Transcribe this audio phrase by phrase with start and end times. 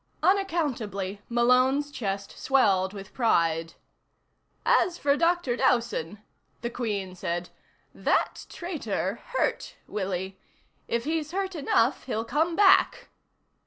[0.23, 3.75] Unaccountably, Malone's chest swelled with pride.
[4.65, 5.55] "As for Dr.
[5.55, 6.17] Dowson,"
[6.61, 7.49] the Queen said,
[7.93, 10.39] "that traitor hurt Willie.
[10.87, 13.09] If he's hurt enough, he'll come back."